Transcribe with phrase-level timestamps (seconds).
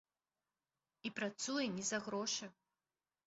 [1.09, 2.45] І працуе не за грошы.